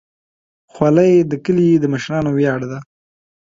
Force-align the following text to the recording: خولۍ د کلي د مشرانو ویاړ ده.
خولۍ 0.73 1.13
د 1.31 1.33
کلي 1.45 1.69
د 1.79 1.85
مشرانو 1.93 2.29
ویاړ 2.37 2.61
ده. 2.71 2.79